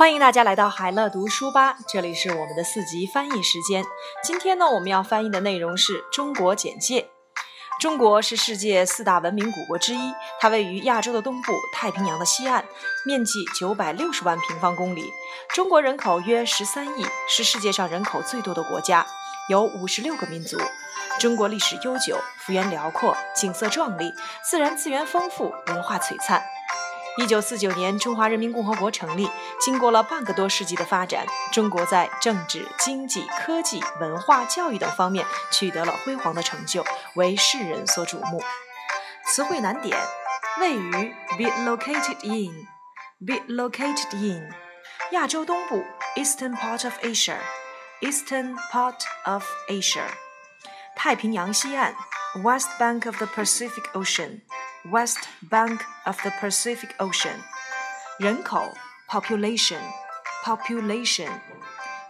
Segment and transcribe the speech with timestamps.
[0.00, 3.84] 欢迎大家来到海乐读书吧，这里是我们的四级翻译时间。
[4.24, 7.10] 今天呢，我们要翻译的内容是中国简介。
[7.78, 12.64] 中国是世界四大文明古国之一，它位于亚洲的东部，太平洋的西岸，
[13.04, 15.12] 面积九百六十万平方公里。
[15.54, 19.06] 中国人口约十三亿，是世界上人口最多的国家，
[19.50, 20.56] 有五十六个民族。
[21.18, 24.14] 中国历史悠久，幅员辽阔，景色壮丽，
[24.48, 26.42] 自然资源丰富，文化璀璨。
[27.18, 29.28] 一九四九年，中华人民共和国成立。
[29.60, 36.84] 经过了半个多世纪的发展，中国在政治、经济、科技、文化、教育等方面取得了辉煌的成就，
[37.14, 38.42] 为世人所瞩目。
[39.26, 39.98] 词汇难点：
[40.60, 40.90] 位于
[41.36, 44.50] be located in，be located in
[45.10, 45.84] 亚洲东部
[46.16, 50.06] eastern part of Asia，eastern part of Asia
[50.96, 51.94] 太平洋西岸
[52.42, 54.42] west bank of the Pacific Ocean。
[54.91, 57.39] West bank of the Pacific Ocean，
[58.19, 58.73] 人口
[59.09, 59.81] population
[60.43, 61.29] population，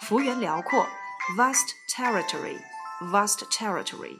[0.02, 0.86] 幅员辽阔
[1.38, 2.60] vast territory
[3.12, 4.20] vast territory，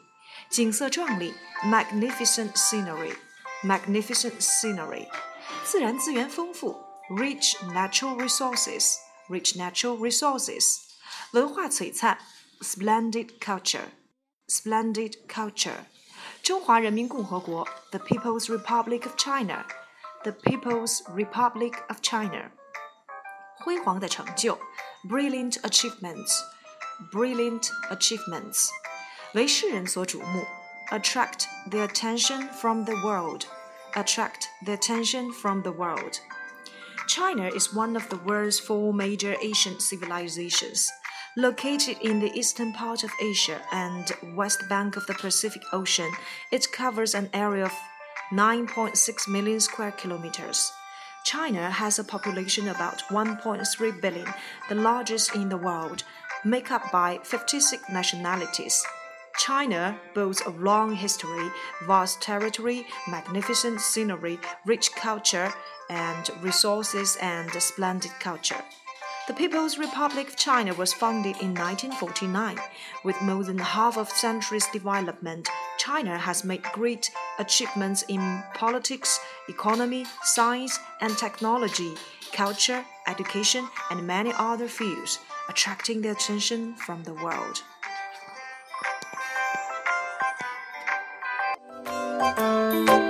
[0.50, 1.34] 景色壮丽
[1.66, 3.16] magnificent scenery
[3.64, 5.08] magnificent scenery，
[5.66, 8.96] 自然资源丰富 rich natural resources
[9.28, 10.78] rich natural resources，
[11.32, 12.18] 文化璀璨
[12.62, 13.90] splendid culture
[14.48, 15.86] splendid culture。
[16.44, 22.52] 中华人民共和国，the People's Republic of China，the People's Republic of China，
[23.60, 24.60] 辉煌的成就，
[25.08, 28.70] brilliant achievements，brilliant achievements，
[29.34, 30.46] 为世人所瞩目，
[30.92, 38.60] attract the attention from the world，attract the attention from the world。China is one of the world's
[38.60, 40.90] four major ancient civilizations.
[41.37, 46.11] Located in the eastern part of Asia and west bank of the Pacific Ocean,
[46.51, 47.73] it covers an area of
[48.33, 50.73] 9.6 million square kilometers.
[51.25, 54.27] China has a population about 1.3 billion,
[54.69, 56.03] the largest in the world,
[56.45, 58.85] made up by 56 nationalities.
[59.39, 61.49] China boasts a long history,
[61.87, 65.53] vast territory, magnificent scenery, rich culture
[65.89, 68.65] and resources, and splendid culture.
[69.29, 72.59] The People's Republic of China was founded in 1949.
[73.05, 75.49] With more than half of century's development,
[75.79, 81.95] China has made great achievements in politics, economy, science and technology,
[82.33, 87.63] culture, education, and many other fields, attracting the attention from the world.
[92.31, 93.10] Thank you.